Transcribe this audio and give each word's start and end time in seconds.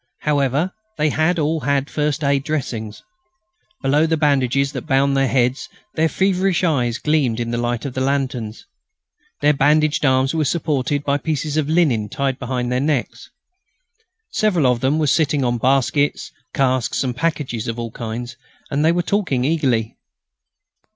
However, 0.21 0.71
they 0.97 1.11
had 1.11 1.37
all 1.37 1.59
had 1.59 1.87
first 1.87 2.23
aid 2.23 2.43
dressings. 2.43 3.03
Below 3.83 4.07
the 4.07 4.17
bandages 4.17 4.71
that 4.71 4.87
bound 4.87 5.15
their 5.15 5.27
heads 5.27 5.69
their 5.93 6.09
feverish 6.09 6.63
eyes 6.63 6.97
gleamed 6.97 7.39
in 7.39 7.51
the 7.51 7.59
light 7.59 7.85
of 7.85 7.93
the 7.93 8.01
lanterns. 8.01 8.65
Their 9.41 9.53
bandaged 9.53 10.03
arms 10.03 10.33
were 10.33 10.43
supported 10.43 11.03
by 11.03 11.19
pieces 11.19 11.55
of 11.55 11.69
linen 11.69 12.09
tied 12.09 12.39
behind 12.39 12.71
their 12.71 12.79
necks. 12.79 13.29
Several 14.31 14.65
of 14.65 14.79
them 14.79 14.97
were 14.97 15.05
sitting 15.05 15.43
on 15.45 15.59
baskets, 15.59 16.31
casks 16.51 17.03
and 17.03 17.15
packages 17.15 17.67
of 17.67 17.77
all 17.77 17.91
kinds, 17.91 18.37
and 18.71 18.83
they 18.83 18.91
were 18.91 19.03
talking 19.03 19.45
eagerly. 19.45 19.97